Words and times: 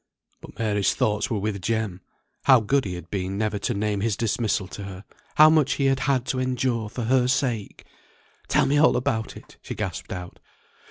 But 0.41 0.57
Mary's 0.57 0.95
thoughts 0.95 1.29
were 1.29 1.37
with 1.37 1.61
Jem. 1.61 2.01
How 2.45 2.59
good 2.59 2.85
he 2.85 2.95
had 2.95 3.11
been 3.11 3.37
never 3.37 3.59
to 3.59 3.75
name 3.75 4.01
his 4.01 4.17
dismissal 4.17 4.67
to 4.69 4.85
her. 4.85 5.03
How 5.35 5.47
much 5.51 5.73
he 5.73 5.85
had 5.85 5.99
had 5.99 6.25
to 6.29 6.39
endure 6.39 6.89
for 6.89 7.03
her 7.03 7.27
sake! 7.27 7.85
"Tell 8.47 8.65
me 8.65 8.79
all 8.79 8.97
about 8.97 9.37
it," 9.37 9.57
she 9.61 9.75
gasped 9.75 10.11
out. 10.11 10.39